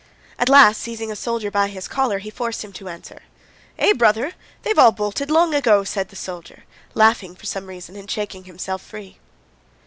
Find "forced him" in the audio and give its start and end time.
2.31-2.73